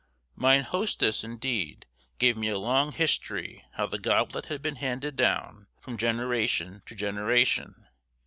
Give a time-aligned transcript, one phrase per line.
[0.35, 1.85] Mine hostess, indeed,
[2.17, 6.95] gave me a long history how the goblet had been handed down from generation to
[6.95, 7.85] generation.